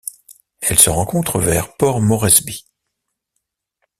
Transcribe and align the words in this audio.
Elle 0.61 0.79
se 0.79 0.89
rencontre 0.89 1.37
vers 1.39 1.75
Port 1.77 2.01
Moresby. 2.01 2.65